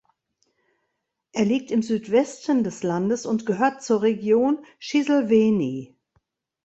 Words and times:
Er 1.31 1.45
liegt 1.45 1.69
im 1.69 1.83
Südwesten 1.83 2.63
des 2.63 2.81
Landes 2.81 3.27
und 3.27 3.45
gehört 3.45 3.83
zur 3.83 4.01
Region 4.01 4.65
Shiselweni. 4.79 5.95